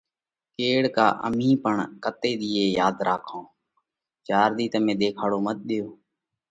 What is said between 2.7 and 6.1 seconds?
ياڌ راکئه؟ چار ۮِي تمي ۮيکاڙو مت ۮيو،